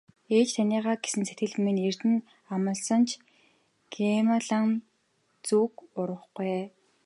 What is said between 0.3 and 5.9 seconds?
Ээж таныгаа гэсэн сэтгэл минь эрдэнэ амласан ч Гималайн зүг